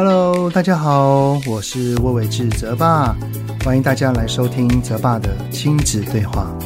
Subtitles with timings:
[0.00, 3.16] Hello，大家好，我是魏玮志泽爸，
[3.64, 6.56] 欢迎大家来收听泽爸的亲子对话。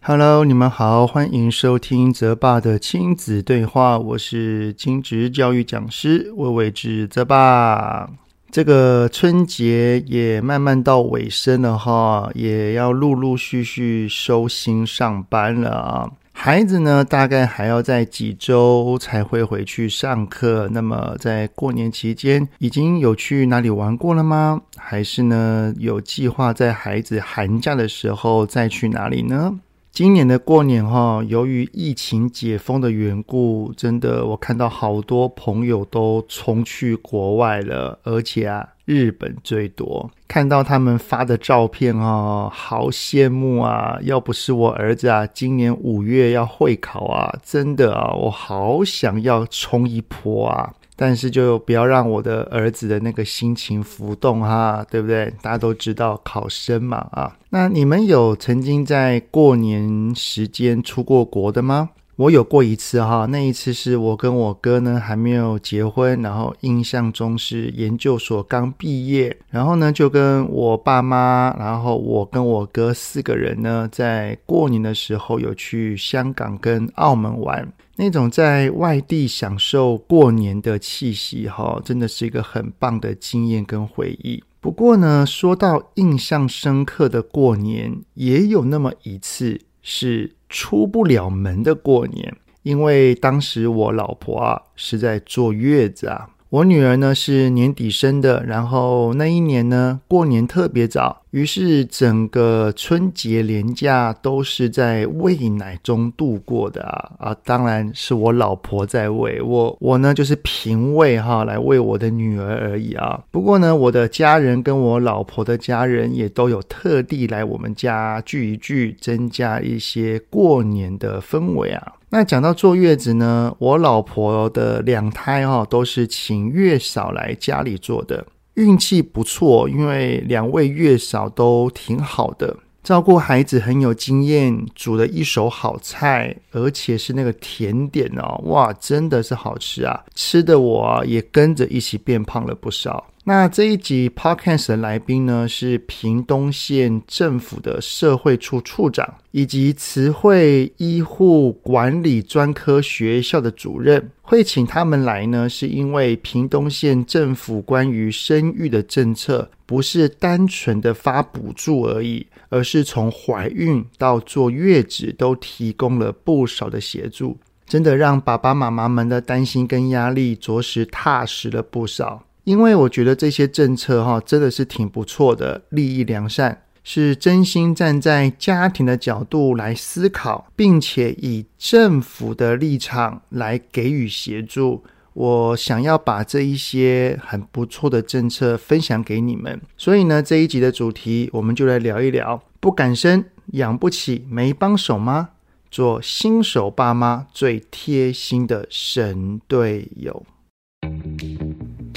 [0.00, 8.08] Hello，你们好，欢迎收听泽爸的亲子对话，我是亲职教育讲师魏玮志泽爸。
[8.50, 16.10] 这个春节也慢慢到尾声了哈，也要陆陆续续收心上班了啊。
[16.38, 20.68] 孩子呢，大概还要在几周才会回去上课。
[20.70, 24.60] 那么在过年期间，已经有去哪里玩过了吗？
[24.76, 29.58] 还是呢，有计划在孩子寒假的时候再去哪里呢？
[29.90, 40.10] 今年的过年哈，由于疫情解封的缘故，真的我看到好多朋友都冲去国外了，而且啊，日本最多。
[40.26, 43.98] 看到他们发的照片哦，好羡慕啊！
[44.02, 50.72] 要不是我儿子啊，今年五月要会考啊，真的啊，我好想要冲一波啊！
[50.98, 55.30] 但是就不要让我的儿子的那个心情浮动哈，对不对？
[55.42, 57.36] 大家都知道考生嘛啊。
[57.50, 61.90] 那你们有曾经在过年时间出过国的吗？
[62.16, 77.70] 我有过一次哈，那一次是我跟我哥呢还没有结婚，然后印象中是研究所刚毕业，然后呢就跟我爸妈，然后我跟我哥四个人呢，在过年的时候有去香港跟澳门玩。
[77.98, 84.42] 那种在外地享受过年的气息，哈，真的是一个很棒的经验跟回忆。
[84.60, 96.28] 不过呢，说到印象深刻的过年，也有那么一次是出不了门的过年，因为当时我老婆啊是在坐月子啊。
[96.48, 107.36] 我女儿呢是年底生的，然后那一年呢过年特别早，于是整个春节连假都是在喂奶中度过的啊啊！
[107.44, 113.20] 当然是我老婆在喂我，我呢就是平喂哈来喂我的女儿而已啊。
[113.32, 121.92] 不过呢，我的家人跟我老婆的家人也都有特地来我们家聚一聚，增加一些过年的氛围啊。
[122.10, 128.24] 那讲到坐月子呢，我老婆的两胎哈都是请月嫂来家里做的，
[128.54, 143.08] 运气不错，因为两位月嫂都挺好的，照顾孩子很有经验，煮了一手好菜，而且是那个甜点哦，哇，真的是好吃啊，吃的我也跟着一起变胖了不少。
[143.28, 154.12] 那这一集 Podcast 的来宾呢，是屏东县政府的社会处处长，以及慈惠医护管理专科学校的主任。
[154.22, 172.22] 会请他们来呢，是因为屏东县政府关于生育的政策，不是单纯的发补助而已，而是从怀孕到坐月子都提供了不少的协助，真的让爸爸妈妈们的担心跟压力着实踏实了不少。
[172.46, 184.84] 因为我觉得这些政策哈真的是挺不错的，利益良善，是真心站在家庭的角度来思考，并且以政府的立场来给予协助。
[185.14, 193.24] 我想要把这一些很不错的政策分享给你们，所以呢，这一集的主题我们就来聊一聊：不敢生，
[193.54, 195.30] 养不起，没帮手吗？
[195.68, 200.24] 做新手爸妈最贴心的神队友。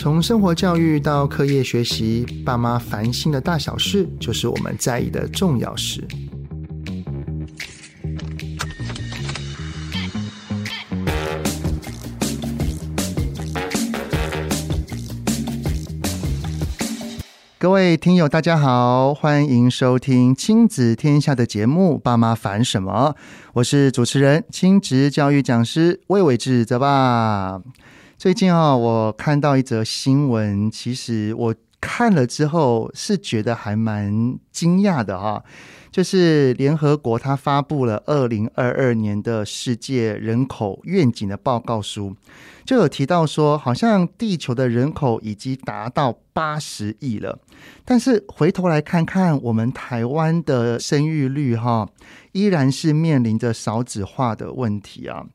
[0.02, 6.08] 从生活教育到课业学习，爸妈烦心的大小事，就是我们在意的重要事。
[17.58, 23.14] 各位听友，大家好，欢迎收听亲子天下的节目《爸妈烦什么》，
[23.52, 27.62] 我是主持人、亲职教育讲师魏玮志泽爸。
[28.20, 35.42] 最近啊，我看到一则新闻，其实我看了之后是觉得还蛮惊讶的哈。
[35.90, 42.14] 就是联合国它发布了二零二二年的世界人口愿景的报告书，
[42.66, 47.40] 就有提到说，好像地球的人口已经达到八十亿了，
[47.86, 51.88] 但是回头来看看我们台湾的生育率哈，
[52.34, 55.26] 依然是面临着少子化的问题啊。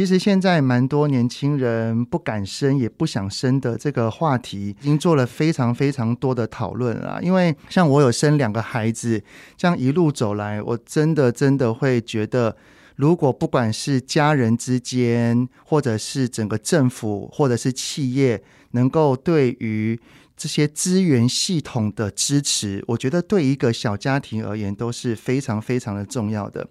[0.00, 7.20] 其实现在蛮多年轻人不敢生也不想生的这个话题，已经做了非常非常多的讨论了。
[7.22, 9.22] 因为像我有生两个孩子，
[9.58, 12.56] 这样一路走来，我真的真的会觉得，
[12.96, 20.00] 如果不管是家人之间，或者是整个政府，或者是企业，能够对于
[20.40, 26.66] 这些资源系统的支持，我觉得对一个小家庭而言都是非常非常的重要的。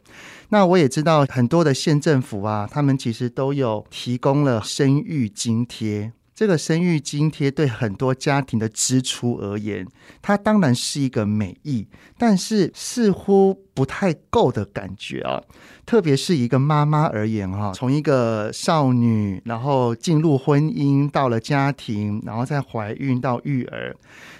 [0.49, 6.11] 那我也知道很多的县政府啊，他们其实都有提供了生育津贴。
[6.39, 9.85] 这个生育津贴对很多家庭的支出而言，
[10.21, 11.85] 它当然是一个美意，
[12.17, 15.43] 但是似乎不太够的感觉啊。
[15.85, 23.93] 特别是一个妈妈而言，哈，从一个少女，然后进入婚姻，到了家庭，然后再怀孕到育儿，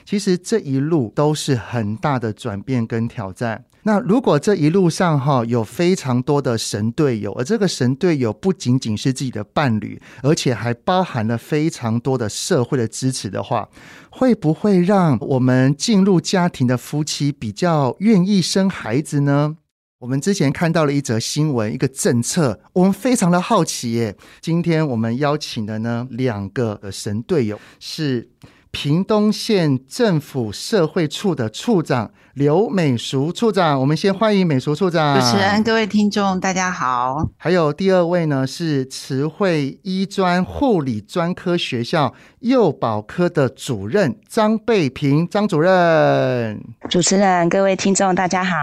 [0.06, 3.66] 其实这一路都是很大的转变跟挑战。
[3.84, 13.70] 那如果这一路上哈有非常多的神队友，而这个神队友不仅仅是自己的伴侣，而且还包含了非常多的社会的支持的话，
[14.10, 19.58] 会不会让我们进入家庭的夫妻比较愿意生孩子呢？
[20.00, 24.16] 我们之前看到了一则新闻，一个政策，我们非常的好奇耶。
[24.40, 28.30] 今天我们邀请的呢两个神队友是
[28.71, 32.12] 屏东县政府社会处的处长。
[32.36, 35.19] 刘美淑处长，我们先欢迎美淑处长。
[35.19, 37.27] 主持人，各位听众，大家好。
[37.36, 46.63] 还有第二位呢，是慈惠医专护理专科学校幼保科的主任张贝平张主任。
[46.89, 48.56] 主持人，各位听众，大家好。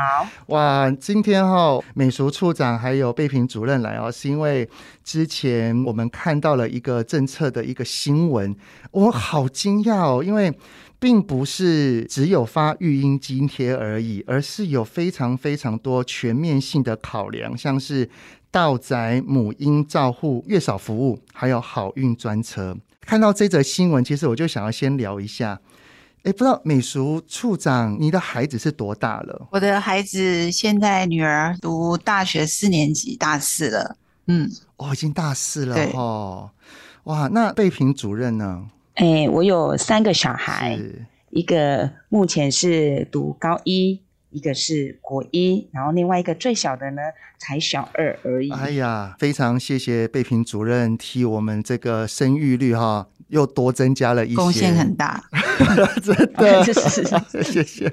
[0.46, 4.66] 哇，今天哈，美淑处长还有贝平主任来哦，是因为
[5.04, 8.56] 之前我们看到了一个政策的一个新闻，
[8.92, 10.56] 我好惊讶哦，因为。
[10.98, 18.08] 并不是只有发育婴津贴而已，而是有非常非常多全面性的考量，像是
[18.50, 22.74] 道宅母婴照护月嫂服务，还有好运专车。
[23.02, 25.60] 看到这则新闻，其实我就想要先聊一下。
[26.22, 29.48] 哎，不知道美淑处长，你的孩子是多大了？
[29.50, 33.98] 我的孩子现在女儿读大学四年级，大四了。
[34.28, 36.50] 嗯，哦，已经大四了哦。
[37.04, 38.64] 哇，那贝平主任呢？
[38.96, 40.78] 哎、欸，我有三个小孩，
[41.28, 44.00] 一个目前是读高一，
[44.30, 47.02] 一个是国一，然后另外一个最小的呢
[47.36, 48.50] 才小二而已。
[48.50, 53.08] 哎呀，非常谢谢贝平主任替我们这个生育率哈。
[53.28, 55.22] 又多增加了一些，贡献很大，
[56.02, 56.64] 真的，
[57.42, 57.92] 谢谢。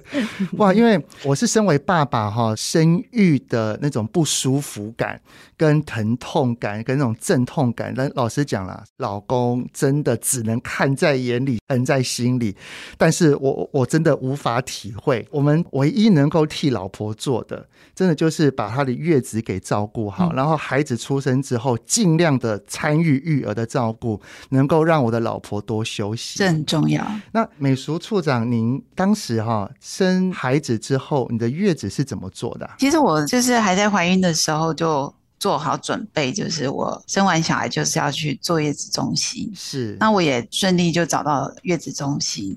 [0.58, 5.20] 哇，因为我是身为爸爸哈，生育的那种不舒服感、
[5.58, 12.56] 跟疼痛感、跟那种阵痛感，但老实讲啦，老公真的只能看在眼里，疼在心里。
[12.96, 25.23] 但是我我真的无法体会，我们唯一能够替老婆做的，真的就是把她的月子给照顾好，嗯、然后孩子出生之后，尽量的参与育儿的照顾，能够让我的。
[25.24, 27.04] 老婆多休息，这很重要。
[27.32, 32.70] 那美淑处长，您当时哈生孩子之后，你的月子是怎么做的？
[32.78, 39.52] 其实我就是还在怀孕的时候就做好准备，就是我生完小孩就是要去坐月子中心。
[39.56, 42.56] 是，那我也顺利就找到月子中心。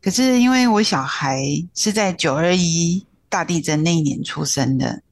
[0.00, 1.42] 可是因为我小孩
[1.74, 5.02] 是在九二一大地震那一年出生的，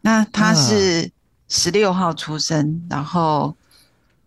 [0.00, 1.10] 那他是
[1.48, 3.54] 十六号出生，嗯、然后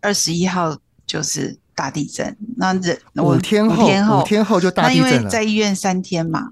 [0.01, 0.77] 二十一号
[1.07, 1.57] 就是。
[1.79, 5.09] 大地震，那这五天后，五天后，天后就大地震了。
[5.09, 6.49] 那因为在医院三天嘛，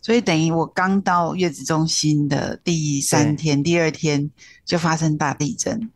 [0.00, 4.30] 所以等于我刚到月子中心的第三天，第二天
[4.64, 5.90] 就发生大地震。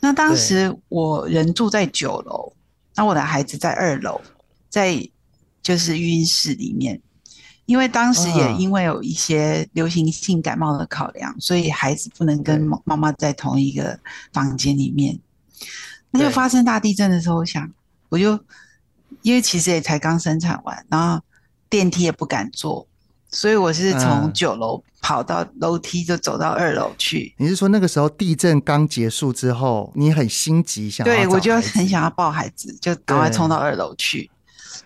[0.00, 2.54] 那当时我人住在九楼，
[2.94, 4.18] 那我的孩子在二楼，
[4.70, 5.06] 在
[5.62, 6.98] 就是育婴室里面。
[7.66, 14.00] 因为当时也因为有一些流行性感冒的考量，所以孩子不能跟妈妈在同一个
[14.32, 15.18] 房间里面。
[16.10, 17.70] 那就发生大地震的时候，我想。
[18.10, 18.38] 我就
[19.22, 21.24] 因为其实也才刚生产完，然后
[21.70, 22.86] 电梯也不敢坐，
[23.30, 27.34] 所以我是从九楼跑到楼梯就走到二楼去。
[27.38, 31.14] 你是说那个时候地震刚结束之后，你很心急想要？
[31.14, 34.30] 对，我就很想要抱孩子，就赶快冲到二楼去。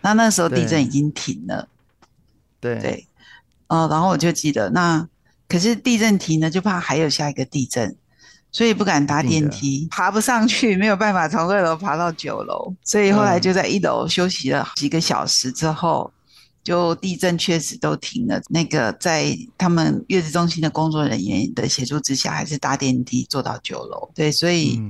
[0.02, 1.69] 那那时候地震已经停了。
[2.61, 3.07] 对对，
[3.69, 5.09] 呃，然后我就记得那
[5.49, 7.97] 可是地震停了，就怕还有下一个地震。
[8.54, 16.08] 所以不敢搭电梯，爬不上去，没有办法从二楼爬到九楼，所以后来就在一楼休息了几个小时之后，
[16.62, 18.40] 就地震确实都停了。
[18.49, 24.08] 那个在他们月子中心的工作人员的协助之下，还是搭电梯坐到九楼。
[24.14, 24.80] 对，所以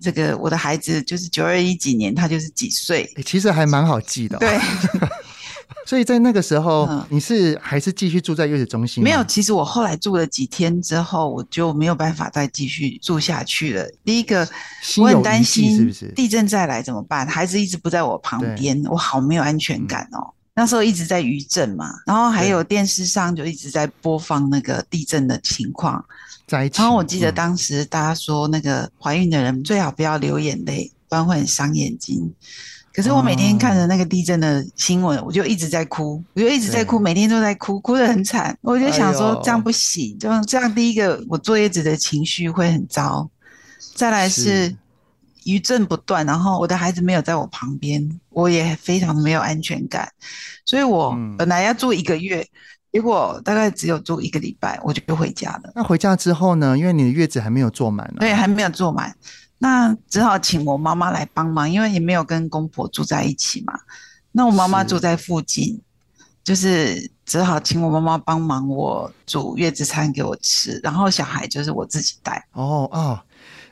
[0.00, 3.08] 这个我的孩子就是九二一几年，他就是几岁？
[3.24, 4.38] 其实还蛮好记的。
[4.38, 4.58] 对。
[5.86, 9.02] 所以在那个时候，你是还是继续住在月子中心？
[9.04, 13.86] 没有，其实我后来住了几天之后，我就没有办法再继续住下去了。
[14.04, 14.48] 第一个，
[14.98, 17.26] 我很担心是不是地震再来怎么办？
[17.26, 20.32] 孩子一直不在我旁边，我好没有安全感哦。
[20.56, 26.04] 那时候一直在余震嘛，然后还有电视上就一直在播放那个地震的情况。
[26.46, 26.70] 在。
[26.74, 32.32] 然后我记得当时大家说，那个怀孕的人最好不要流眼泪，不然会很伤眼睛。
[32.94, 38.56] 可是我每天看着那个地震的新闻，我就一直在哭，我就一直在哭，每天都在哭，哭得很惨。
[38.60, 40.72] 我就想说这样不行，就这样。
[40.72, 43.28] 第一个，我坐月子的情绪会很糟；
[43.96, 44.72] 再来是
[45.42, 50.08] 余震不断，然后我的孩子没有在我旁边，我也非常的没有安全感。
[50.64, 52.46] 所以我本来要住一个月，
[52.92, 55.72] 结果大概只有住一个礼拜，我就回家了。
[55.74, 56.78] 那回家之后呢？
[56.78, 59.12] 因为你的月子还没有坐满，对，还没有坐满。
[59.64, 63.72] 那只好请我妈妈来帮忙，因为也没有跟公婆住在一起嘛。
[64.32, 65.80] 那我妈妈住在附近，
[66.44, 72.46] 就是只好请我妈妈帮忙，我煮月子餐给我吃，然后小孩就是我自己带。
[72.52, 73.18] 哦哦，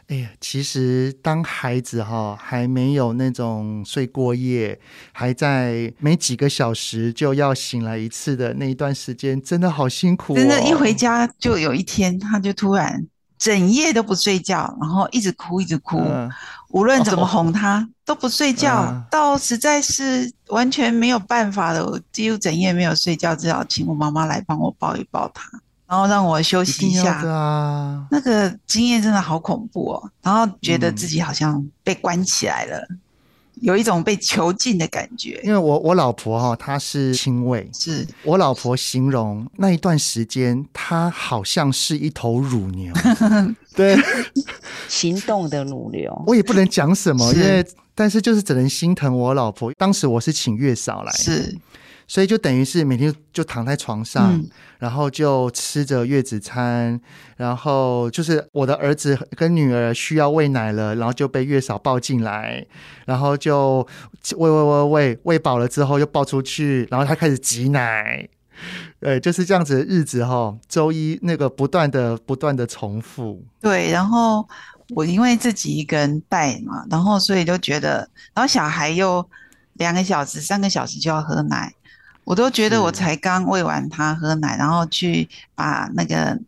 [0.08, 4.80] 哎呀，其实当孩子哈还没有那种睡过夜，
[5.12, 10.37] 还在没几个小时就要醒来一次的那一段时间，真的好辛苦哦。
[10.37, 13.06] 真的，一回家就有一天，他就突然。
[13.42, 16.30] 整夜都不睡觉，然后一直哭，一直哭，嗯、
[16.68, 21.84] 无论怎么哄他、哦、都不睡觉，嗯、到实在是完全没有办法了。
[21.84, 25.42] 我几乎整夜没有睡觉，只好请我妈妈来帮我抱一抱他，
[25.88, 27.14] 然后让我休息一下。
[27.28, 32.78] 啊、那个经验真的好恐怖哦，然后觉得自己好像被关起来了。
[32.90, 33.00] 嗯
[33.62, 38.04] 有一种被囚禁的感觉，因为我我老婆哈、哦，她是亲卫，是。
[38.25, 42.92] 我老婆形容那一段时间，她好像是一头乳牛，
[43.76, 43.97] 对，
[44.88, 47.64] 行动的乳牛，我也不能讲什么，因为
[47.95, 49.73] 但是就是只能心疼我老婆。
[49.75, 51.57] 当时我是请月嫂来，是。
[52.06, 57.00] 所以就等于是每天就躺在床上，嗯、然后就吃着月子餐，
[57.37, 62.66] 然后就是我的儿子跟女儿需要喂奶了，然后就被月嫂抱进来，
[63.06, 63.87] 然后就
[64.37, 68.28] 喂喂喂喂喂饱了之后又抱出去，然后他开始挤奶，
[69.00, 73.42] 对，就是这样子的日子哈，周一那个不断的不断的重复。
[73.61, 74.47] 对，然后
[74.90, 79.26] 我因为自己一个人带嘛，然后所以就觉得，然后小孩又
[79.75, 81.73] 两个小时、三个小时就要喝奶。
[82.24, 86.38] 我都觉得我才刚喂完他喝奶，然后去把那个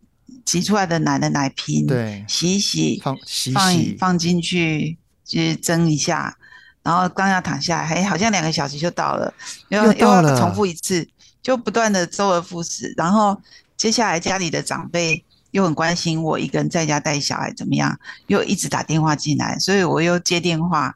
[0.45, 3.17] 挤出来的奶的奶瓶对洗一洗，放
[3.53, 6.37] 放放进去去蒸一下，
[6.83, 9.35] 然后刚要躺下来，哎，好像两个小时就到了，
[9.69, 11.09] 又又要重复一次，
[11.43, 12.95] 就不断的周而复始。
[12.97, 13.41] 然后
[13.77, 20.95] 接下来家里的长辈又很关心我一个人在家带小孩怎么样，又一直打电话进来，所以我又接电话，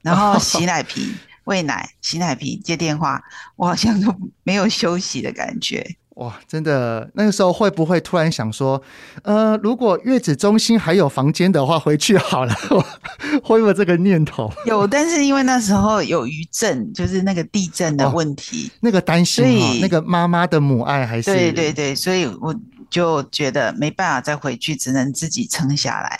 [0.00, 1.14] 然后洗 奶瓶。
[1.44, 3.22] 哦喂奶、洗奶瓶、接电话，
[3.56, 5.96] 我好像都没有休息的感觉。
[6.16, 8.80] 哇，真的，那个时候会不会突然想说，
[9.24, 12.54] 呃，如果月子中心还有房间的话，回去好了，
[13.42, 14.50] 会有这个念头？
[14.64, 22.54] 有，但是因为那时候有余震，就是那个地震的问题，哦、那个担心、哦，所以那个妈妈的母爱还是对对对，所以我
[22.88, 26.18] 就觉得没办法再回去，只能自己撑下来。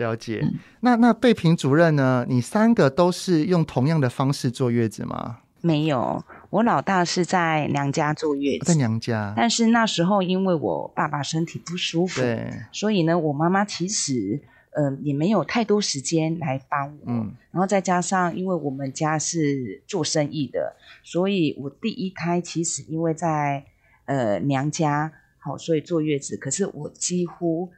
[0.00, 2.24] 了解，嗯、那那贝平主任呢？
[2.26, 5.40] 你三个都是用同样的方式坐月子吗？
[5.60, 9.34] 没有，我老大是在娘家坐月子，在娘家。
[9.36, 14.40] 但是那时候因为我爸爸身体不舒服，对，所以呢，我妈妈其实
[14.72, 17.02] 呃也没有太多时间来帮我。
[17.04, 23.66] 嗯，然后再加上因为我们家是做生意的，所以我第一胎其实因为在
[24.06, 26.38] 呃娘家，好，所以坐月子。
[26.38, 27.70] 可是我几乎。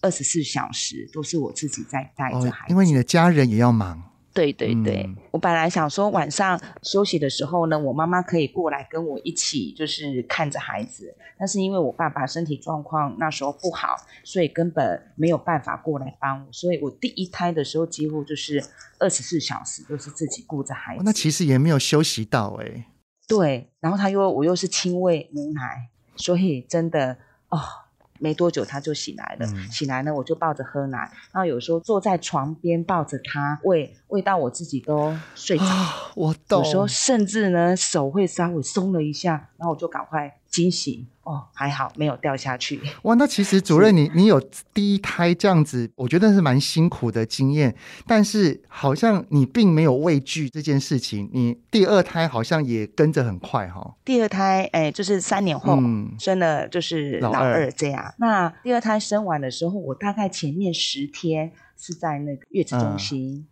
[0.00, 4.02] 二十四小时都是我自己在带着孩子，因为你的家人也要忙。
[4.32, 11.12] 对对对，嗯、我本来想说晚上休息的时候呢，我妈妈可以过来跟我一起，就是看着孩子。
[11.36, 16.52] 但是因为我爸爸身体状况那时候不好，所以根本没有办法过来帮我。
[16.52, 18.64] 所以我第一胎的时候几乎就是
[19.00, 21.02] 二十四小时都是自己顾着孩子。
[21.04, 22.84] 那其实也没有休息到哎、欸。
[23.26, 27.58] 对，然后他又我又是亲喂母奶，所以真的哦。
[28.20, 30.98] 没多久他就醒来了，嗯、醒来呢我就抱着喝奶，
[31.32, 35.64] 然后有时候坐在床边抱着他喂，喂到我自己都睡着。
[36.14, 36.62] 我懂。
[36.62, 41.06] 有时候甚至呢手会稍微松了一下，然后我就赶快惊喜。
[41.22, 42.80] 哦，还好没有掉下去。
[43.02, 44.40] 哇，那其实主任你你有
[44.74, 47.72] 第一胎这样子，我觉得是蛮辛苦的经验。
[48.04, 53.94] 但是好像你并没有畏惧这件事情，你第二胎好像也跟着很快哈、哦。
[54.04, 58.12] 第二胎哎，就是三年后、嗯、生了，就是老二这样。
[58.18, 63.34] 那第二胎生完的时候，我大概前面十天是在那个月子中心。
[63.34, 63.46] 嗯、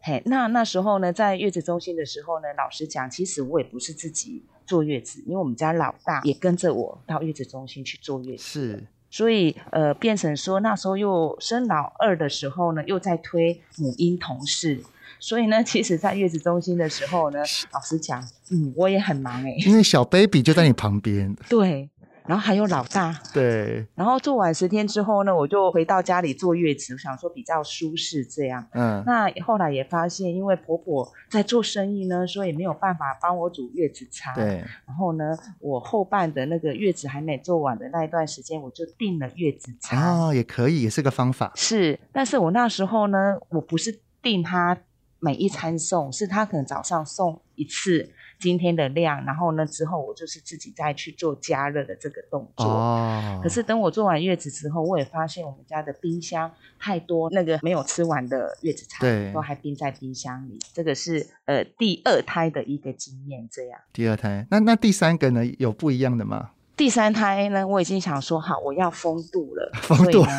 [0.00, 4.44] 嘿，那那时候呢，在月子中心的时候呢，老实讲，其实我也不是自己。
[4.68, 14.84] 坐月子，因为我们家老大也跟着我到月子中心去坐月子，是，所以呃，变成说那时候又生老二的时候呢，又在推母婴同事，
[15.18, 17.38] 所以呢，其实，在月子中心的时候呢，
[17.72, 21.88] 老实讲，嗯，我也很忙哎、欸，因为小 baby 就在你旁边，对，
[22.28, 23.86] 然后还有老大，对。
[23.94, 28.66] 然后做完十天之后呢，我就回到家里坐月子，我想说比较舒适这样。
[28.72, 29.02] 嗯。
[29.06, 34.34] 那后来也发现，因为婆婆在做生意呢，所以没有办法帮我煮月子餐。
[34.34, 34.62] 对。
[34.86, 39.98] 然后呢，我后半的那个月子还没做完的那一段时间，我就订了月子餐。
[39.98, 41.50] 哦，也可以，也是个方法。
[41.54, 44.76] 是，但是我那时候呢，我不是订他
[45.18, 48.12] 每一餐送，是他可能早上送一次。
[48.38, 52.66] 今天的量，然后呢，之后我就是自己再去做加热的这个动作。
[52.66, 53.40] 哦。
[53.42, 60.56] 可是等我做完月子之后，我也发现我们家的冰箱太多那个没有吃完的月子餐，对，都还冰在冰箱里。
[60.72, 63.80] 这个是呃第二胎的一个经验，这样。
[63.92, 65.44] 第二胎，那那第三个呢？
[65.58, 66.50] 有不一样的吗？
[66.76, 69.72] 第三胎呢，我已经想说好，我要风度了。
[69.82, 70.24] 风度。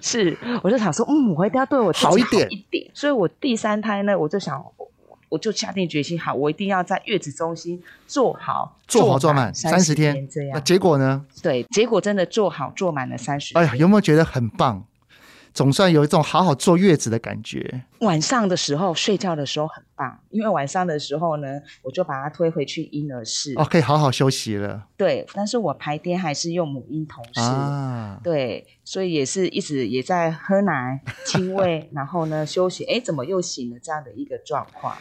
[0.00, 2.90] 是，我就想说，嗯，我一定要对我好一点一点。
[2.92, 4.60] 所以我第三胎呢，我就想。
[5.32, 10.50] 我就下定决心，好，我一定要在月子中心做好，做好做满三十天这样。
[10.52, 11.24] 那结果呢？
[11.42, 13.56] 对，结果真的做好做满了三十。
[13.56, 14.84] 哎呀，有没有觉得很棒？
[15.54, 17.82] 总算有一种好好坐月子的感觉。
[18.00, 24.86] 晚上的时候睡觉的时候很棒，因为晚上的时候呢，我就把它推回去婴儿室，哦，可以好好休息了。
[24.96, 32.84] 对，但是我排爹还是用母婴同室，啊，对，所以也是一直也在喝奶、亲喂， 然后呢休息。
[32.84, 33.78] 哎，怎么又醒了？
[33.78, 34.96] 这样的一个状况。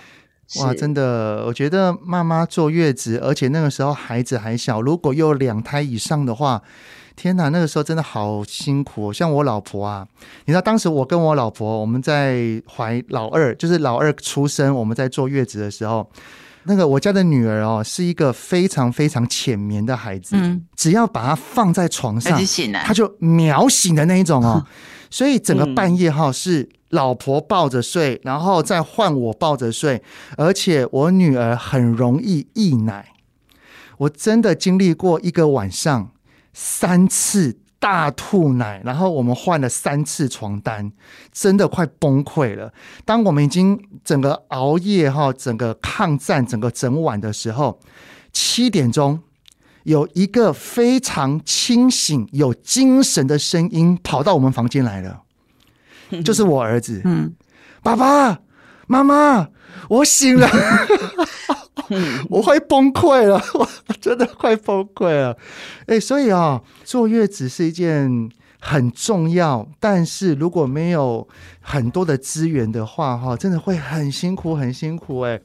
[0.59, 6.61] 哇，真的，我觉得妈妈坐月子，而且那个时候孩子还小，如果有两胎以上的话，
[7.15, 9.13] 天哪，那个时候真的好辛苦。
[9.13, 10.05] 像我老婆啊，
[10.45, 16.09] 你知道，当时我跟我老婆我们在怀老二，就是老二出生，我们在坐月子的时候，
[16.63, 22.37] 那个我家的女儿哦，是一个非常非常浅眠的孩子，嗯，只要把她放在床上，
[22.83, 24.65] 她就秒醒的那一种哦，
[25.11, 26.69] 所以整个半夜哈是。
[26.91, 30.03] 老婆抱着睡，然后再换我抱着睡，
[30.35, 33.13] 而且我女儿很容易溢奶。
[33.99, 36.11] 我真的经历过一个晚上
[36.51, 40.91] 三次大吐奶，然后我们换了三次床单，
[41.31, 42.73] 真的快崩溃了。
[43.05, 47.79] 当我们已经整个熬夜哈，整个抗战，整个整晚的时候，
[48.33, 49.21] 七点钟
[49.83, 55.21] 有一个非常清醒、有精神的声音跑到我们房间来了。
[56.25, 57.33] 就是我儿子，嗯，
[57.81, 58.39] 爸爸
[58.87, 59.47] 妈妈，
[59.87, 60.49] 我醒了，
[62.29, 63.67] 我快崩溃了， 我
[64.01, 65.37] 真的快崩溃了，
[65.87, 68.29] 哎，所以啊、哦，坐月子是一件
[68.59, 71.25] 很重要，但是如果没有
[71.61, 75.39] 很多的资源的话，哈，真的会很辛苦，很辛苦，哎，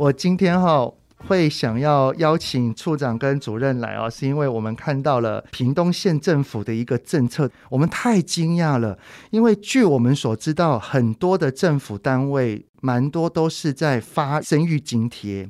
[0.00, 0.90] 我今天哈。
[1.28, 8.98] 会想要邀请处长跟主任来哦，是因为我们看到了屏东县政府的一个政策，我们太惊讶了。
[9.28, 15.46] 因为据我们所知道，很多的政府单位蛮多都是在发生育津贴，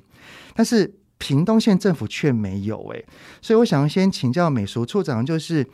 [0.57, 3.07] 但是屏东县政府却没有诶，
[3.41, 5.65] 所以我想要先请教美淑处长，就是。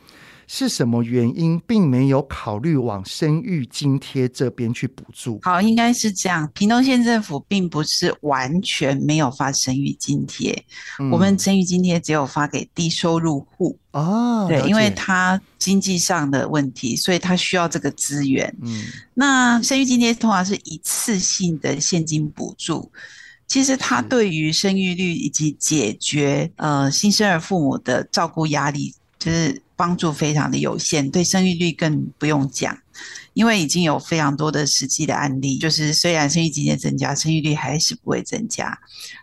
[0.49, 5.37] 是什么原因，并没有考虑往生育津贴这边去补助？
[5.43, 6.49] 好，应该是这样。
[6.53, 10.63] 屏东县政府并不是完全没有发生育津贴，
[10.99, 13.77] 嗯、我们生育津贴只有发给低收入户。
[13.91, 18.55] 哦，对，因为他经济上的问题，所以他需要这个资源。
[18.61, 22.89] 嗯，那生育津贴通常是一次性的现金补助，
[23.47, 29.61] 其实它对于生育率以及解决呃新生儿父母的照顾压力，就是。
[29.77, 32.77] 帮助非常的有限，对生育率更不用讲，
[33.33, 38.77] 因为已经有非常多的实际的案例，就是虽然生育津贴增加，生育率还是不会增加。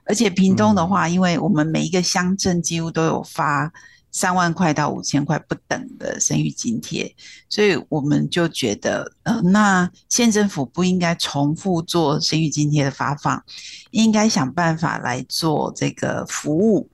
[0.06, 3.72] 而且屏东的话，因为我们每一个乡镇几乎都有发
[4.12, 7.12] 三万块到五千块不等的生育津贴，
[7.48, 13.42] 所以我们就觉得，呃，那县政府不应该重复做生育津贴的发放，
[13.90, 16.88] 应该想办法来做这个服务，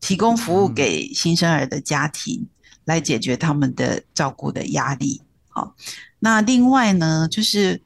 [0.00, 2.48] 提供服务给新生儿的家庭。
[2.86, 5.20] 来解决他们的照顾的压力。
[5.48, 5.74] 好，
[6.18, 7.80] 那另外呢，就是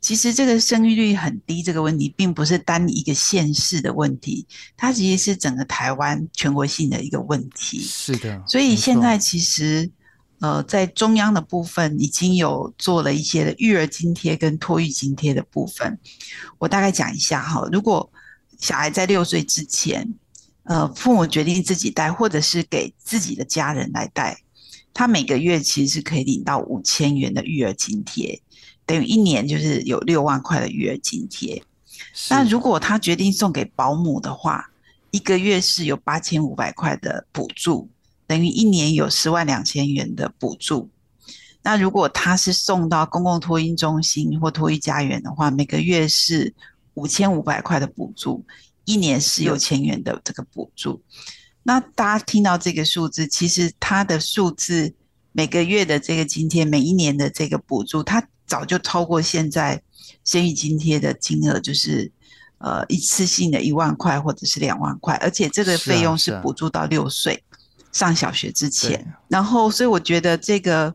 [0.00, 7.80] 其实这个生育率很低这个问题，并不是单一个县市的问题，它其实是整个台湾全国性的一个问题。
[7.80, 9.90] 是的，所以现在其实
[10.38, 15.98] 呃，在中央的部分已经有做了一些的育儿津贴跟托育津贴的部分。
[16.58, 18.08] 我大概讲一下哈，如果
[18.58, 20.14] 小孩在六岁之前，
[20.62, 24.38] 呃，父母决定自己带，或者是给自己的家人来带。
[24.96, 28.40] 他每个月其实是可以领到五千元的育儿津贴，
[28.86, 31.62] 等于一年就是有六万块的育儿津贴。
[32.30, 34.70] 那如果他决定送给保姆的话，
[35.10, 37.90] 一个月是有八千五百块的补助，
[38.26, 40.88] 等于一年有十万两千元的补助。
[41.62, 46.54] 那如果他是送到公共托婴中心或托育家园的话，每个月是
[46.94, 48.42] 五千五百块的补助，
[48.86, 51.02] 一年是六千元的这个补助。
[51.66, 54.94] 那大家听到这个数字，其实它的数字
[55.32, 59.82] 每个月的这个津贴，每一年的这个补助，它早就超过现在
[60.24, 62.10] 生育津贴的金额，就是
[62.58, 67.42] 呃一次性的一万块或者是两万块，而且这个费用是补助到六岁
[67.90, 69.14] 上小学之前。
[69.28, 70.94] 然后，所以我觉得这个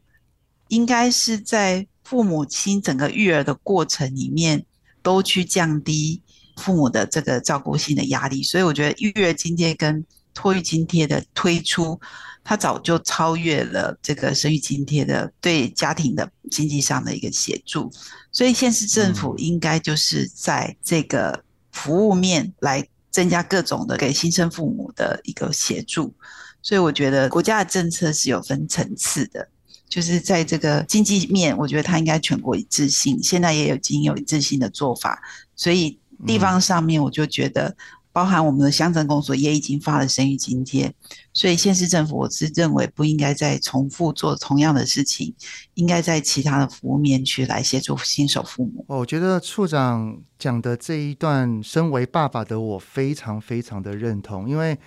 [0.69, 1.85] 应该是在。
[2.03, 4.65] 父母亲整个育儿的过程里面，
[5.01, 6.21] 都去降低
[6.57, 11.99] 父母的这个照顾性的压力，所以我觉得育儿津贴跟托育津贴的推出，
[12.43, 17.91] 它早就超越了这个生育津贴的对家庭的经济上的一个协助，
[18.31, 26.13] 所以现市政府应该就是在这个服务面来增加各种的给新生父母的一个协助，
[26.61, 29.47] 所以我觉得国家的政策是有分层次的。
[29.89, 35.21] 就是在这个经济面，我觉得它应该全国一致性，现在也有已经有一致性的做法，
[35.53, 37.75] 所以地方上面我就觉得，
[38.13, 40.93] 包含我们的乡镇公所也已经发了生育津贴，
[41.33, 45.33] 所以县市政府我是认为不应该再重复做同样的事情，
[45.75, 48.83] 应该在其他的服务面去来协助新手父母。
[48.87, 54.77] 我觉得处长讲的这一段，身为爸爸的我非常非常的认同，因为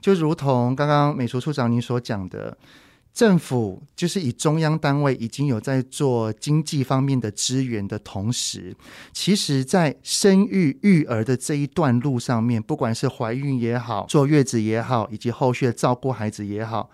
[0.00, 2.56] 就如同刚刚美淑处长您所讲的。
[3.12, 8.74] 政府就是以中央单位已经有在做经济方面的支援的同时，
[9.12, 16.88] 其实，在生育育儿的这一段路上面，不管是怀孕也好，坐月子也好，以及后续的照顾孩子也好，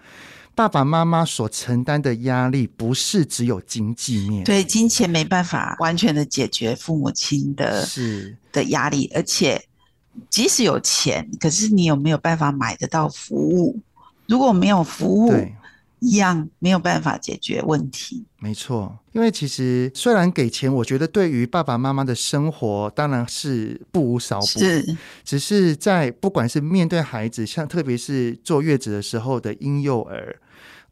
[0.54, 4.42] 爸爸妈妈所承担的压力不是只有经济面。
[4.42, 9.62] 对，金钱没办法完全的解决父母亲的是的压力，而且
[10.30, 13.78] 即使有钱，可是你有没有办法买得到服务？
[14.26, 15.32] 如果没有服务，
[16.06, 18.24] 一样没有办法解决问题。
[18.38, 24.46] 没错，因为其实虽然给钱，我觉得对于爸爸妈妈的生活当然是不无少补。
[24.46, 30.36] 是，只是在不管是面对孩子，像特别是坐月子的时候的婴幼儿，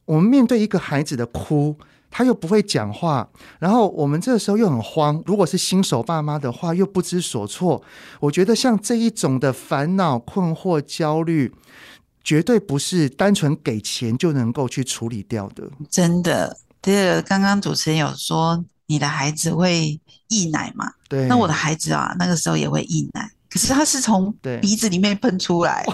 [0.05, 1.77] 我们面对一个孩子的哭，
[2.11, 3.29] 他又不会讲话，
[3.61, 5.23] 然后我们这个时候又很慌。
[5.27, 7.81] 如果是新手爸妈的话，又不知所措。
[8.19, 11.55] 我觉得像这一种的烦恼、困惑、焦虑。
[12.25, 15.63] 绝对不是单纯给钱就能够去处理掉的。
[15.91, 20.91] 真的，这个刚刚主持人有说你的孩子会溢奶嘛？
[21.07, 21.27] 对。
[21.27, 24.33] 那我的孩子啊，那个时候也会溢奶，可是他是从
[24.63, 25.85] 鼻子里面喷出来。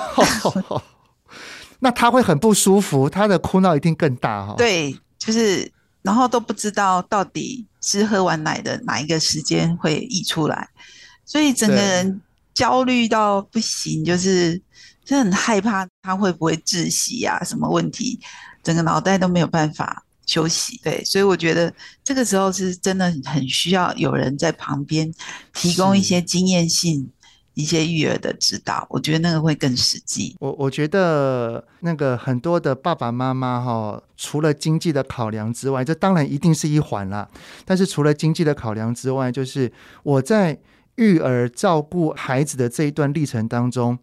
[1.80, 4.54] 那他会很不舒服，他的哭闹一定更大哈。
[4.56, 5.68] 对，就是
[6.02, 10.68] 然后都不知道到底是喝完奶的哪一个时间会溢出来，
[11.24, 12.20] 所以整个人
[12.54, 14.62] 焦虑到不行，就是。
[15.10, 17.42] 就很害怕他会不会窒息啊？
[17.42, 18.20] 什么问题？
[18.62, 20.80] 整个脑袋都没有办法休息。
[20.84, 25.12] 对，所以我觉得这个时候是真的很需要有人在旁边
[25.52, 27.10] 提供一些经验性、
[27.54, 28.86] 一些育儿的指导。
[28.88, 30.36] 我觉得那个会更实际。
[30.38, 37.28] 我我觉得那个很多的爸爸妈妈哈，除了经济的考量之外，这当然一定是一环啦。
[37.64, 39.72] 但是除了经济的考量之外，就是
[40.04, 40.56] 我在
[40.94, 43.98] 育儿照顾孩子的这一段历程当中。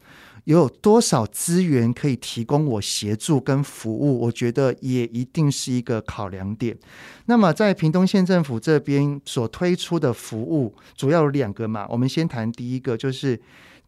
[0.47, 4.17] 有多少资源可以提供我协助跟服务？
[4.21, 6.77] 我觉得也一定是一个考量点。
[7.25, 11.85] 那么在屏东县政府这边所推出的服务，主要有两个嘛。
[11.89, 13.37] 我们先谈第一个，就是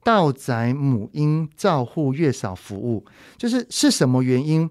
[0.04, 3.06] 到宅母婴照护月嫂服务，
[3.38, 4.70] 就是是什么原因？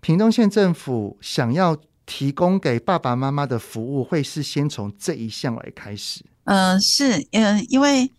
[0.00, 1.74] 屏东县政府想要
[2.04, 6.22] 提供给爸爸妈妈的服务，会是先从这一项来开始？
[6.44, 8.10] 嗯、是，嗯、因为。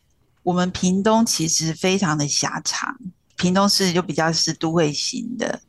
[0.44, 2.98] 我们屏东其实非常的狭长，
[3.36, 5.62] 屏东市就比较是都会型的，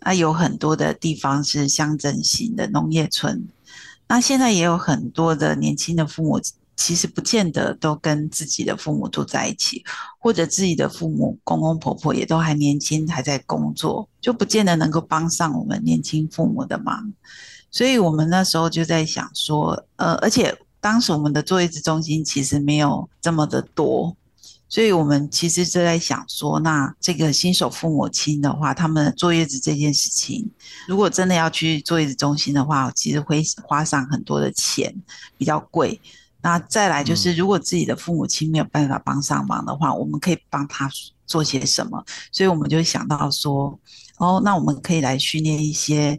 [0.00, 3.48] 那有很多的地方是乡镇型的农业村。
[4.08, 6.40] 那现在也有很多的年轻的父母，
[6.76, 9.84] 其实不见得都跟自己的父母住在一起，
[10.18, 17.12] 或者自己的父母公公婆婆也都还年轻，还在工作，就不见得能够帮上我们年轻父母的忙。
[17.70, 24.16] 所以我们那时候就在想说，呃，而且当时我们的坐月子中心其实没有这么的多。
[24.70, 30.48] 所以我们其实就在想说，那这个新手父母亲的话，他们坐月子这件事情，
[30.86, 34.94] 如果真的要去坐月子中心的话，其实会花上很多的钱，
[35.36, 36.00] 比较贵。
[36.40, 40.88] 那再来就是，如果自己的父母亲没有办法帮上忙的话，我们可以帮他
[41.26, 42.02] 做些什么？
[42.30, 43.76] 所以我们就想到说，
[44.18, 46.18] 哦，那我们可以来训练一些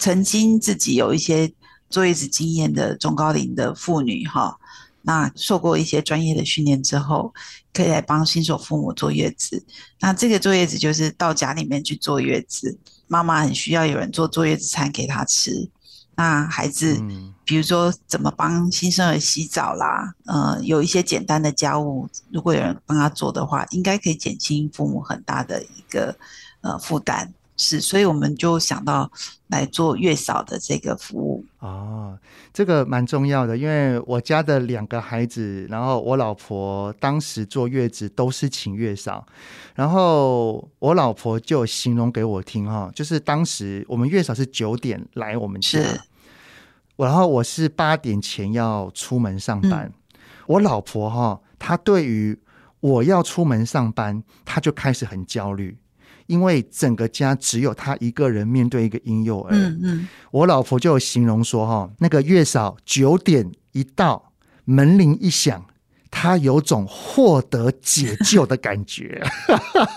[0.00, 1.50] 曾经自己有一些
[1.88, 4.58] 坐月子经验的中高龄的妇女，哈。
[5.02, 7.32] 那受过一些专业的训练之后，
[7.72, 9.64] 可以来帮新手父母坐月子。
[10.00, 15.68] 那这个坐月子就是到家里面去坐月子，妈妈很需要有人做坐月子餐给她吃。
[16.14, 17.02] 那孩子，
[17.42, 26.14] 比如说怎么帮新生儿洗澡啦，呃，有一些简单的家务，如果有人帮他做的话，应该可以减轻父母很大的一个
[26.60, 27.32] 呃负担。
[27.62, 29.08] 是，所以我们就想到
[29.46, 31.44] 来做月嫂的这个服务。
[31.60, 32.18] 哦，
[32.52, 39.24] 这个蛮重要的，因为我家的两个孩子，然后我老婆当时坐月子都是请月嫂，
[39.76, 45.78] 然后我老婆就形容给我听哈，就是当时我们月嫂是九点来我们家，
[46.96, 52.36] 然后我是八点前要出门上班，嗯、我老婆哈，她对于
[52.80, 55.78] 我要出门上班，她就开始很焦虑。
[56.26, 64.32] 因为整个家只有他一个人面对一个婴幼儿，嗯嗯，我老婆就有形容说哈，那个月嫂九点一到，
[64.64, 65.64] 门铃一响，
[66.10, 69.22] 他有种获得解救的感觉，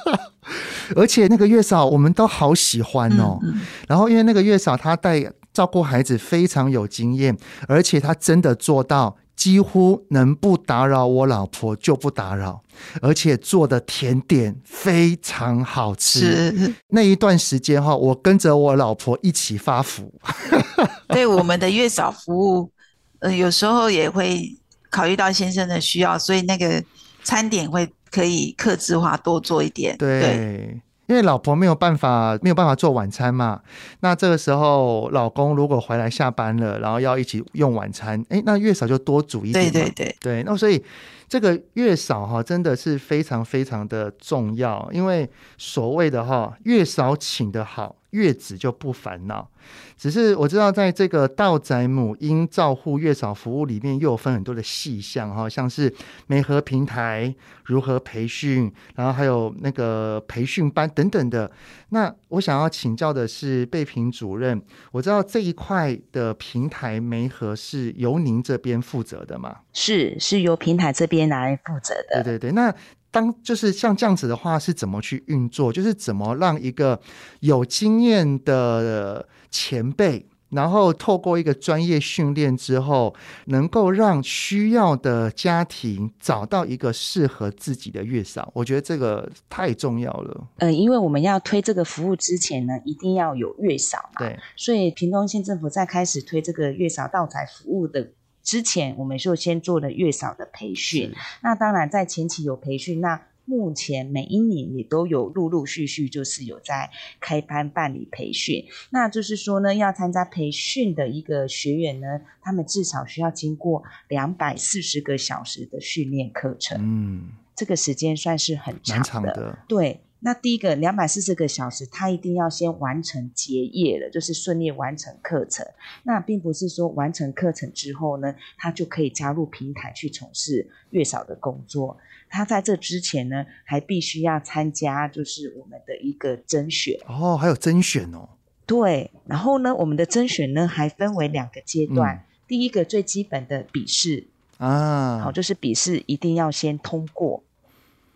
[0.96, 3.40] 而且那个月嫂我们都好喜欢哦。
[3.88, 9.18] 然后因为那个月嫂她带照顾孩子非常有经验，而且她真的做到。
[9.36, 12.62] 几乎能不打扰我老婆就不打扰，
[13.02, 16.20] 而且做的甜点非常好吃。
[16.20, 20.14] 是那一段时间哈，我跟着我老婆一起发福。
[21.10, 22.72] 对我们的月嫂服务，
[23.20, 24.58] 呃，有时候也会
[24.90, 26.84] 考虑到先生的需要，所以那个
[27.24, 29.98] 餐点会可以克制化多做一点。
[29.98, 30.22] 对。
[30.22, 33.62] 对因为老婆没有办法没有办法做晚餐嘛，
[34.00, 39.72] 那这个时候老公如果回来下班了，然后要一起用晚餐，哎，那月嫂就多煮一点。
[39.72, 40.16] 对对对。
[40.20, 40.84] 对，那所以
[41.28, 49.52] 这个月嫂哈真的是非常非常的重要，因为所谓的哈月嫂请的好，月子就不烦恼。
[49.98, 55.94] 只是我知道，在这个道宅母婴照护月嫂服务里面，又有分很多的细项哈，像是
[56.28, 61.52] 媒合平台如何培训，然后还有那个培训班等等的。
[61.90, 69.58] 那我想要请教的是贝平主任，我知道这一块的平台媒合是由您这边负责的吗？
[69.74, 72.24] 是，是由平台这边来负责的。
[72.24, 72.74] 对对对，那。
[73.16, 75.72] 当就是像这样子的话，是怎么去运作？
[75.72, 77.00] 就是怎么让一个
[77.40, 88.52] 有经验的前辈，然后透过一个专业训练之后，能够让需要的家庭找到一个适合自己的月嫂。
[88.54, 90.48] 我觉得这个太重要了。
[90.58, 94.20] 呃，因为我们要推这个服务之前呢，一定要有月嫂嘛。
[94.20, 98.12] 对，所以屏东县政府在开始推这个月嫂到宅服务的。
[98.46, 119.60] 之前我们就先做了月嫂的培训，那当然在前期有培训，那目前每一年也都有陆陆续续就是有在开班办理培训，那就是说呢，要参加培训的一个学员呢，他们至少需要经过两百四十个小时的训练课程，嗯，这个时间算是很长的，长的。
[119.68, 120.02] 对。
[120.26, 125.64] 那第一个两百四十个小时，他一定要先完成结业了，就是顺利完成课程。
[126.02, 131.96] 那并不是说完成课程之后呢，他就可以加入平台去从事月嫂的工作。
[132.28, 137.00] 他在这之前呢，还必须要参加就是我们的一个甄选。
[137.06, 138.28] 哦，还有甄选哦。
[138.66, 142.16] 对，然后呢，我们的甄选呢还分为两个阶段。
[142.16, 144.26] 嗯、第一个最基本的笔试
[144.58, 147.44] 啊，好，就是笔试一定要先通过。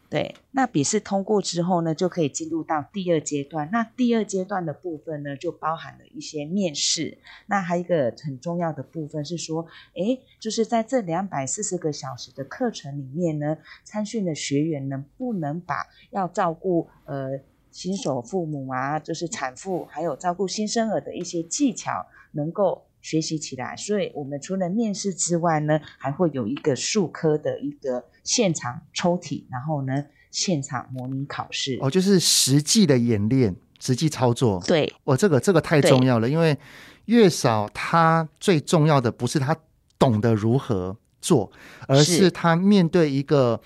[0.10, 3.70] 对，那笔试通过之后呢，就可以进入到第二阶段。
[3.72, 7.20] 那第二阶段的部分呢，就包含了一些面试。
[7.46, 23.76] 那还有一个很重要的部分是说，诶，就是在这两百四十个小时的课程里面呢，参训的学员能，不能把要照顾呃新手父母啊，就是产妇，还有照顾新生儿的一些技巧，能够学习起来。
[23.76, 28.06] 所以，我们除了面试之外呢，还会有一个术科的一个。
[28.22, 31.80] 现场抽题，然后呢，现场模拟考试。
[31.82, 34.62] 哦，就是实际的演练，实际操作。
[34.68, 36.56] 对，哦，这个这个太重要了，因为
[37.06, 39.56] 月嫂她最重要的不是她
[39.98, 41.52] 懂得如何做，
[41.88, 43.60] 而是她面对一个。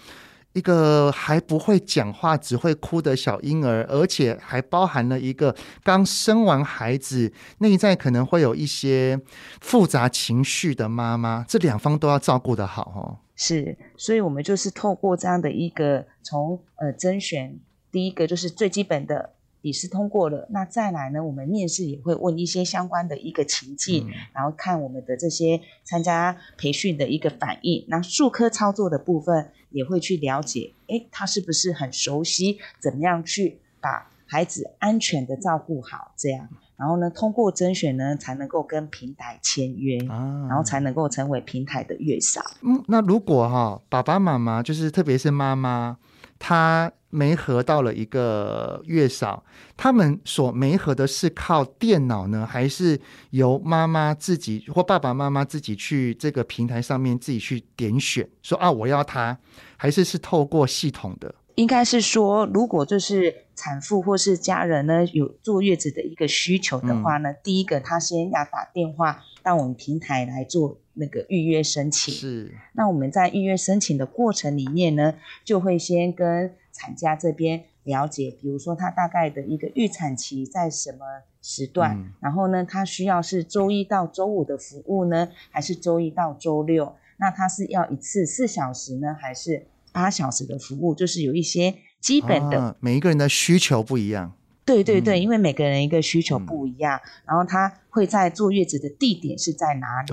[0.54, 9.20] 一个还不会讲话、只会哭的小婴儿，而且还包含了一个刚生完孩子、内在可能会有一些
[9.62, 13.20] 复杂情绪的妈妈，这两方都要照顾得好哦。
[13.36, 17.60] 是，所以我们就是透过这样的一个从呃甄选，
[17.92, 19.32] 第一个就是最基本的。
[19.64, 21.24] 笔试通过了，那再来呢？
[21.24, 27.86] 我们面试也会问一些相关的一个情境，嗯、然后看我们的这些参加培训的一个反应。
[27.88, 36.14] 那术科操作的部分也会去了解，诶，他是不是很熟悉怎么样去把孩子安全的照顾好？
[36.16, 42.42] 这样，然后呢，通过甄选呢，才能够跟平台签约，啊、然后才能够成为平台的月嫂。
[42.62, 45.98] 嗯，那如果哈、哦，爸爸妈妈就是特别是妈妈。
[46.40, 49.44] 他媒合到了一个月嫂，
[49.78, 53.00] 他们所媒合的是靠电脑呢，还是
[53.30, 59.38] 由妈妈自己或爸爸妈妈自己去这个平台上面自己去点选，说啊我要他，
[59.78, 61.36] 还是是透过系统的？
[61.56, 72.12] 应该是说，如果就是产妇或是家人呢有坐月子的一个需求的话呢，嗯、第一个他先要打电话到我们平台来做那个预约申请。
[72.12, 75.14] 是，那我们在预约申请的过程里面呢，
[75.46, 81.06] 就会先跟产家这边了解，比如说他大概的一个预产期在什么
[81.42, 86.96] 时段，嗯、然后呢，他需要是周一到周五的服务呢，还是周一到周六？
[87.18, 89.68] 那他是要一次四小时呢，还是？
[89.94, 94.34] 八小时的服务，就是有一些基本的，啊、每一个人的需求不一样。
[94.66, 100.12] 对对对，嗯、因为每个人一个需求不一样，嗯、然后他会在坐月子的地点是在哪里？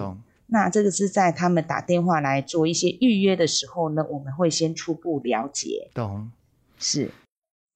[0.48, 5.88] 那这个是在他们打电话来做一些预约的时候呢，我们会先初步了解。
[5.94, 6.30] 懂，
[6.80, 7.12] 是，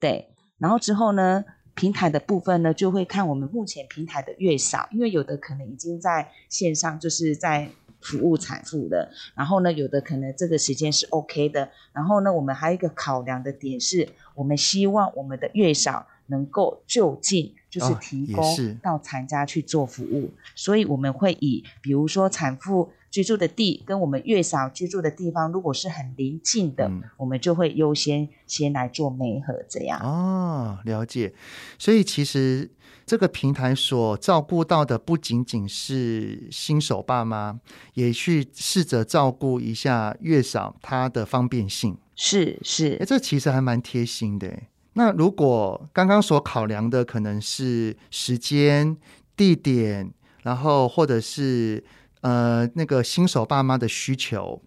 [0.00, 1.44] 对，然后之后呢，
[1.76, 7.70] 平台的部分呢，就会看我们目前平台的月嫂，因为有的可能已经在线上，就是在。
[8.00, 30.00] 服务产妇了，然后呢，有的可能这个时间是 OK 的，然后呢，我们还有一个考量的点是，我们希望我们的月嫂能够就近，就是提供到产家去做服务，哦、所以我们会以比如说产妇居住的地跟我们月嫂居住的地方，如果是很临近的，嗯、我们就会优先先来做媒合这样。
[30.00, 31.32] 哦，了解，
[31.78, 32.72] 所以其实。
[33.06, 37.60] 这个平台所照顾到的不仅仅是新手爸妈，
[37.92, 41.98] 也去试着照顾一下月嫂她的方便性。
[42.16, 44.50] 是是，哎，这其实还蛮贴心的。
[44.94, 48.96] 那如果刚刚所考量的可能是时间、
[49.36, 50.10] 地点，
[50.42, 51.84] 然后或者是
[52.24, 54.62] 呃那个新手爸妈的需求。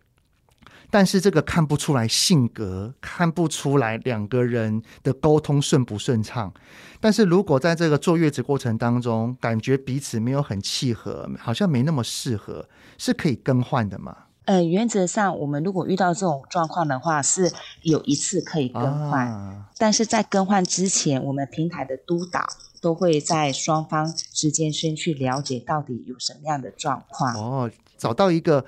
[0.89, 6.54] 但是这个看不出来性格，看不出来两个人的沟通顺不顺畅。
[7.02, 14.15] 但是如果在这个坐月子过程当中，感觉彼此没有很契合，好像没那么适合，是可以更换的吗？
[14.46, 19.28] 呃，原则上我们如果遇到这种状况的话，是有一次可以更换。
[19.28, 22.48] 啊、但是在更换之前，我们平台的督导
[22.88, 27.36] 都会在双方之间先去了解到底有什么样的状况。
[27.36, 28.63] 哦，找到一个。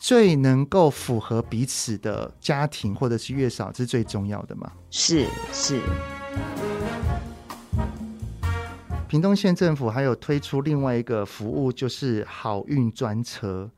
[0.00, 4.70] 最能够符合彼此的家庭或者是月嫂是最重要的吗？
[4.92, 5.82] 是是。
[9.08, 13.68] 屏东县政府还有推出另外一个服务，就是好运专车。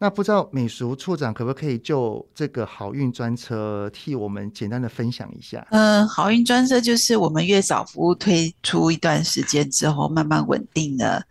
[0.00, 5.66] 那不知道美淑处长可不可以就这个好运专车替我们简单的分享一下？
[5.70, 11.22] 嗯、呃，好运专车就是我们月嫂服务推出一段时间之后，慢慢稳定了。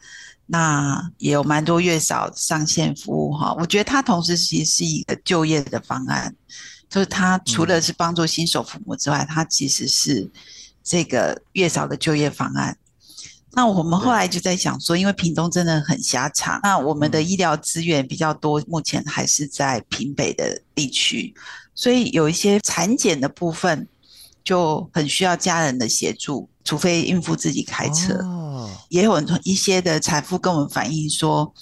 [0.46, 6.34] 那也有蛮多月嫂上线服务哈，我觉得它同时其实是一个就业的方案，
[6.90, 10.30] 就是它除了是帮助新手父母之外，它其实是
[10.84, 12.78] 这个月嫂的就业方案。
[13.58, 21.34] 那我们后来就在想说，因为屏东真的很狭长，那我们的医疗资源比较多，目前还是在屏北的地区，
[21.74, 23.88] 所以有一些产检的部分
[24.44, 28.14] 就很需要家人的协助，除非孕妇自己开车。
[28.22, 31.54] 哦也有很多一些的产妇跟我们反映说，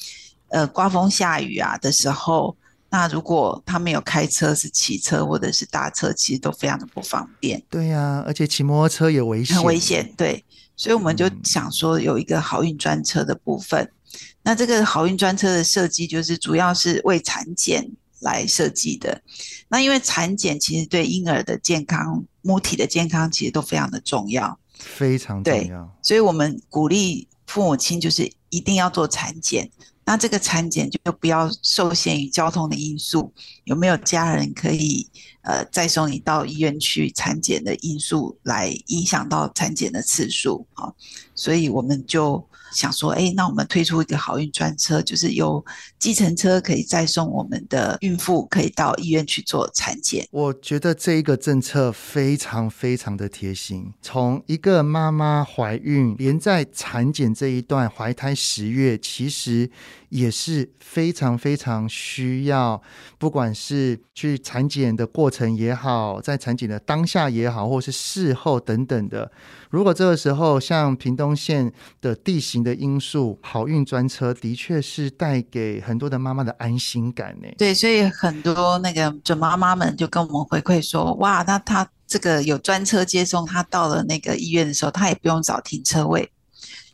[0.50, 2.56] 呃，刮风下雨啊的时候，
[2.90, 7.62] 那如果他没有开车，是骑车或者是搭车，其实都非常的不方便。
[7.70, 10.12] 对呀、啊，而且骑摩托车也危险，很危险。
[10.16, 10.44] 对，
[10.76, 13.82] 所以我们就想说有一个好运专车的部分。
[13.84, 19.22] 嗯、那这个好运专车的设计，就是主要是为产检来设计的。
[19.68, 24.60] 那因为产检其实对婴儿的健康、母体的健康，其实都非常的重要。
[24.78, 29.70] 非常重要，所以我们鼓励父母亲就是一定要做产检。
[30.06, 35.08] 那这个产检就不要受限于交通的因素，有没有家人可以
[35.42, 40.94] 呃再送你到医院去产检的因素来影响到产检的次数啊？
[41.34, 42.48] 所以我们就。
[42.76, 45.64] 想说，哎，那我们推出一个好运专车，就是由
[45.98, 50.28] 计程车可以再送我们的孕妇，可以到医院去做产检。
[50.32, 53.94] 我觉得这一个政策非常非常的贴心。
[54.02, 59.70] 从一个妈妈怀孕，连在产检这一段怀胎十月，其实
[60.16, 62.82] 也是非常非常需要，
[63.18, 69.30] 不管是去产检的过程也好，在产检的当下也好，或是事后等等的。
[69.70, 77.50] 如果这个时候像屏东县的地形的因素，好运专车的确是带给很多的妈妈的安心感呢。
[77.58, 86.32] 对，所以很多那个准妈妈们就跟我们回馈说，哇，那她这个有专车接送，她到了那个医院的时候，她也不用找停车位，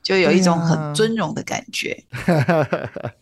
[0.01, 2.03] 就有一种很尊荣的感觉。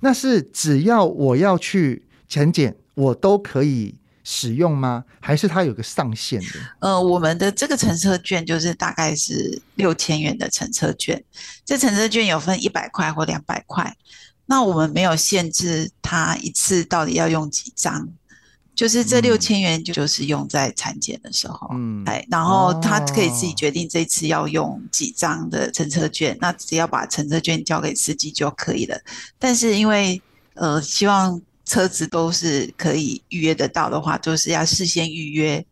[0.00, 3.96] 那是只要我要去产检，我都可以。
[4.30, 5.06] 使用吗？
[5.20, 6.48] 还是它有个上限的？
[6.80, 11.24] 呃，我们的这个乘车券就是大概是六千元的乘车券，
[11.64, 13.96] 这乘车券有分一百块或两百块。
[14.44, 18.06] 那我们没有限制它一次到底要用几张，
[18.78, 28.96] 就是这六千元就就是用在产检的时候，嗯，哎，然后他可以自己决定这次要用几张的乘车券，那只要把乘车券交给司机就可以了。
[29.36, 30.22] 但是因为
[30.54, 35.66] 呃，希望车子都是可以预约得到的话，就是要事先预约。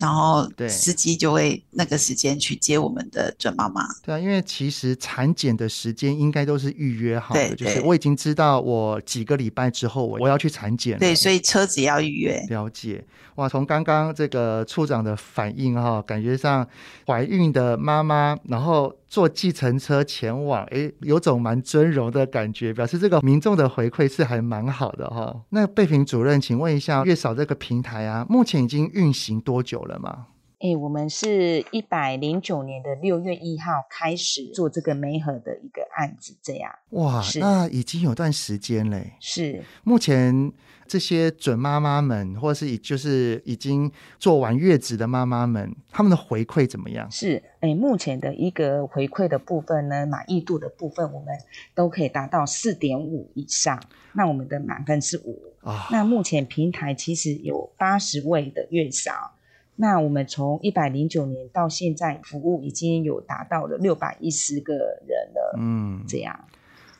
[0.00, 3.86] 然后，对司机就会那个时间去接我们的准妈妈。
[4.02, 10.98] 对啊，因为其实产检的时间应该都是预约好的，就是我已经知道我几个礼拜之后我我要去产检。
[10.98, 12.44] 对，所以车子要预约。
[12.48, 13.04] 了解。
[13.40, 16.66] 哇，从刚刚这个处长的反应哈，感觉上
[17.06, 25.34] 怀孕的妈妈，然后坐计程车前往，诶，有种蛮尊荣的感觉，表示这个民众的回馈是还蛮好的哈。
[25.48, 30.26] 那贝平主任，请问一下，月嫂这个平台啊，目前已经运行多久了吗？
[30.58, 36.70] 诶，我们是一百零九年的六月一号开始做这个媒合的一个案子，这样。
[36.90, 39.14] 哇，那已经有段时间嘞。
[39.18, 40.52] 是，目前。
[40.90, 43.88] 这些准妈妈们，或者是已就是已经
[44.18, 47.08] 做完月子的妈妈们，他们的回馈怎么样？
[47.08, 51.28] 是，诶，目前的一个回馈的部分呢，满意度的部分，我们
[51.76, 53.80] 都可以达到四点五以上。
[54.14, 55.86] 那我们的满分是五啊。
[55.92, 59.34] 那目前平台其实有八十位的月嫂，
[59.76, 65.56] 那我们从一百零九年到现在，服务已经有达到了六百一十个人了。
[65.56, 66.46] 嗯，这样。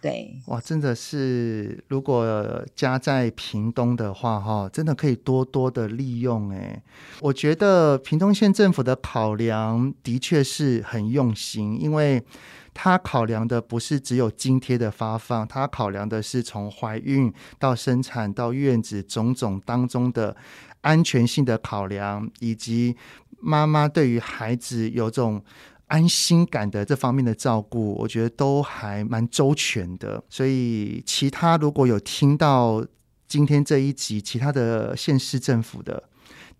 [0.00, 6.48] 对，哇，真的是，如果家在屏东的话，哈，真的可以多多的利用。
[6.50, 6.82] 哎，
[7.20, 12.24] 我觉得屏东县政府的考量的确是很用心，因为
[12.72, 20.34] 他考量的不是只有津贴的发放，他考量的是从怀孕到生产到院子种种当中的
[20.80, 22.96] 安全性的考量，以及
[23.38, 25.44] 妈妈对于孩子有种。
[25.90, 30.22] 安心感的这方面的照顾，我觉得都还蛮周全的。
[30.28, 32.86] 所以，其他如果有听到
[33.26, 36.04] 今天这一集，其他的县市政府的、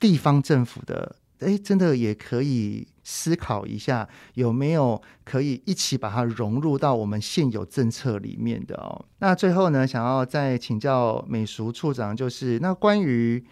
[0.00, 9.06] 地方政府的，哎，真的也可以思考一下，有没有可以一起把它融入到我们现有政策里面的哦。
[9.20, 13.44] 那最后呢，想要再请教美淑处长，就是那关于。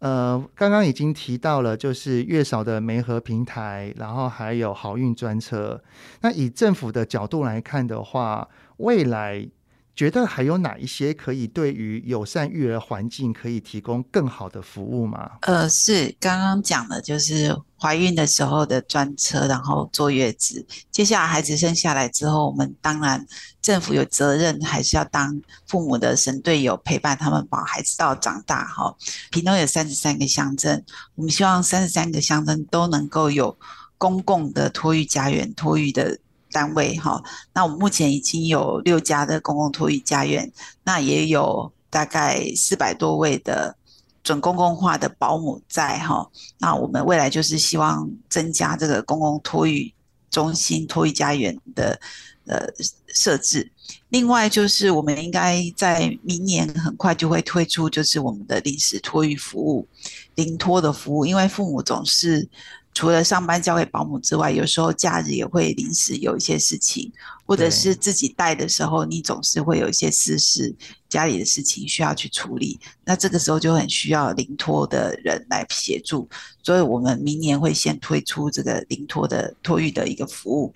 [0.00, 5.82] 呃，刚刚已经提到了，就是月嫂的媒合平台，然后还有好运专车。
[6.22, 8.48] 那以政府的角度来看的话，
[8.78, 9.46] 未来
[9.94, 15.32] 觉得还有哪一些可以对于友善育儿环境可以提供更好的服务吗？
[15.42, 17.54] 呃，是刚刚讲的，就是。
[17.80, 20.66] 怀孕的时候的专车，然后坐月子。
[20.90, 23.26] 接下来孩子生下来之后，我们当然
[23.62, 28.66] 政府有责任，还是要当父母的神队友，陪伴他们把孩子到长大。
[28.66, 28.94] 哈，
[29.30, 33.56] 屏东有三十三个乡镇，我们希望三十三个乡镇都能够有
[33.96, 36.18] 公共的托育家园、托育的
[36.52, 36.94] 单位。
[36.98, 37.22] 哈，
[37.54, 40.52] 那我们目前已经有六家的公共托育家园，
[40.84, 43.74] 那也有大概四百多位的。
[44.22, 49.92] 准公共化的保姆在哈，那我们未来就是希望增加这个公共托育
[50.30, 52.00] 中心、托育家园的
[52.46, 52.66] 呃
[53.08, 53.70] 设置。
[54.10, 59.86] 另外就是我们应该在明年很快就会推出，就是我们的临时托育服务、
[60.34, 62.48] 临托的服务，因为父母总是。
[62.92, 67.10] 除了上班交给保姆之外，有时候假日也会临时有一些事情，
[67.46, 70.74] 或者是自己带的时候，你总是会有一些私事，
[71.08, 72.78] 家里的事情需要去处理。
[73.04, 76.28] 那这个时候就很需要临托的人来协助，
[76.62, 80.72] 所以我们明年会先推出这个临托的托育的一个服务。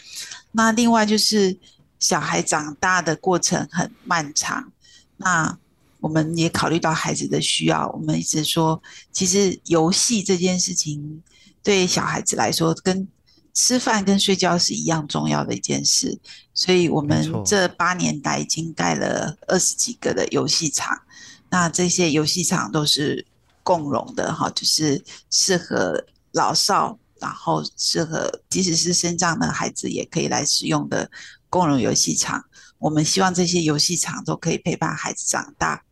[0.52, 1.54] 那另外就是
[1.98, 4.72] 小孩长大的过程很漫长，
[5.16, 5.58] 那
[5.98, 11.20] 我们也考虑到孩子的需要，我们一直说，其实游戏这件事情。
[11.64, 13.08] 对小孩子来说，跟
[13.54, 16.20] 吃饭跟睡觉是一样重要的一件事，
[16.52, 21.00] 所以我们这八年来已经盖了二十几个的游戏场。
[21.48, 23.24] 那这些游戏场都是
[23.62, 31.10] 共融的哈，就是适合老少，然后适合即使是身障的孩子也可以来使用的
[31.48, 32.44] 共融游戏场。
[32.78, 35.82] 我们希望这些游戏场都可以陪伴孩子长大，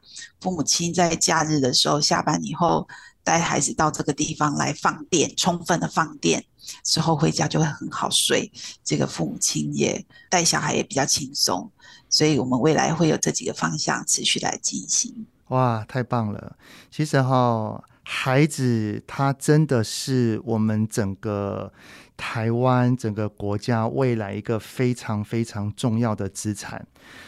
[0.40, 2.86] 父母亲在假日的时候下班以后。
[3.24, 6.44] 带孩子到这个地方来放电，充分的放电
[6.82, 8.50] 之后回家就会很好睡。
[8.84, 11.70] 这个父母亲也带小孩也比较轻松，
[12.08, 15.26] 所以我们未来会有这几个方向持续来进行。
[15.48, 16.56] 哇，太棒了！
[16.90, 21.72] 其实哈，孩子他真的是我们整个
[22.24, 26.86] 台湾整个国家未来一个非常非常重要的资产。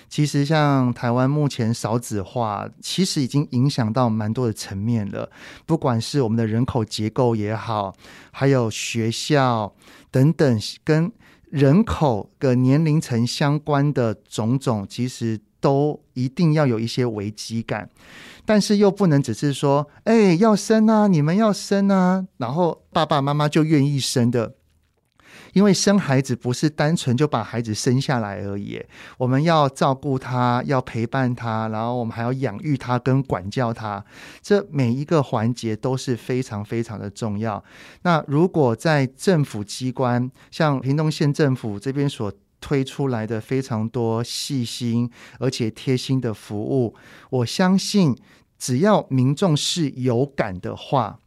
[0.08, 5.28] 其实，像台湾目前少子化，其实已经影响到蛮多的层面了。
[5.66, 7.92] 不管是我们的人口结构也好，
[8.30, 9.74] 还有学校
[10.12, 11.10] 等等，跟
[11.50, 17.90] 人口的年龄层相关的种种，其实都一定要有一些危机感。
[18.46, 24.54] 但是又不能只是说，哎，要生啊，你们要生啊，然后爸爸妈妈就愿意生的。
[25.54, 28.78] 因为生孩子不是单纯就把孩子生下来而已，
[29.16, 34.04] 我们要照顾他，要陪伴他，然后我们还要养育他跟管教他，
[34.42, 37.64] 这每一个环节都是非常非常的重要。
[38.02, 46.94] 那如果在政府机关，像屏东县政府这边所推出来的非常多细心而且贴心的服务，
[47.30, 48.16] 我相信
[48.58, 51.20] 只要民众是有感的话。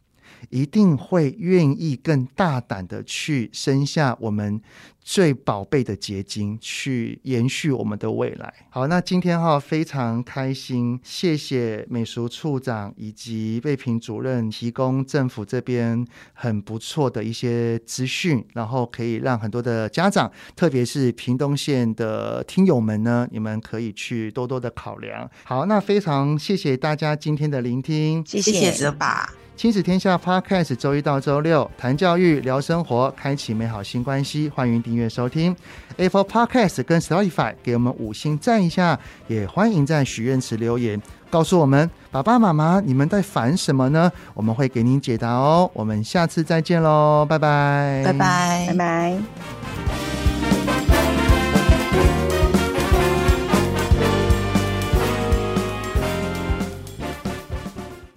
[0.50, 4.60] 一定会愿意更大胆的去生下我们
[5.00, 8.52] 最宝贝的结晶，去延续我们的未来。
[8.68, 25.30] 好，那今天哈非常开心，谢谢美术处长以及卫平主任提供政府这边很不错的一些资讯，然后可以让很多的家长，特别是屏东县的听友们呢，你们可以去多多的考量。
[25.44, 29.32] 好，那非常谢谢大家今天的聆听，谢谢泽爸。
[29.58, 34.48] 亲子天下 Podcast，周一到周六谈教育、聊生活，开启美好新关系。
[34.48, 35.54] 欢迎订阅收听
[35.96, 38.96] Apple Podcast 跟 Spotify，给我们五星赞一下。
[39.26, 44.12] 也欢迎在许愿池留言，告诉我们爸爸妈妈你们在烦什么呢？
[44.32, 45.68] 我们会给您解答哦。
[45.74, 50.17] 我们下次再见喽，拜拜，拜拜，拜拜。